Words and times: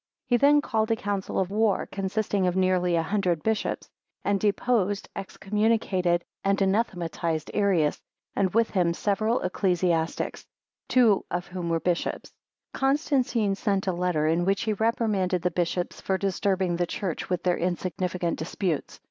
He 0.25 0.35
then 0.35 0.61
called 0.61 0.89
a 0.89 0.95
Council 0.95 1.39
of 1.39 1.51
War, 1.51 1.85
consisting 1.85 2.47
of 2.47 2.55
nearly, 2.55 2.95
a 2.95 3.03
hundred 3.03 3.43
bishops, 3.43 3.87
and 4.23 4.39
deposed, 4.39 5.07
excommunicated, 5.15 6.23
and 6.43 6.59
anathematized 6.59 7.51
Arius, 7.53 8.01
and 8.35 8.51
with 8.51 8.71
him 8.71 8.95
several 8.95 9.41
ecclesiastics, 9.41 10.43
two 10.89 11.23
of 11.29 11.45
whom 11.45 11.69
were 11.69 11.79
bishops. 11.79 12.33
Constantine 12.73 13.53
sent 13.53 13.85
a 13.85 13.91
letter, 13.93 14.25
in 14.25 14.43
which 14.43 14.63
he 14.63 14.73
reprimanded 14.73 15.43
the 15.43 15.51
bishops 15.51 16.01
for 16.01 16.17
disturbing 16.17 16.77
the 16.77 16.87
church 16.87 17.29
with 17.29 17.43
their 17.43 17.59
insignificant 17.59 18.39
disputes. 18.39 18.99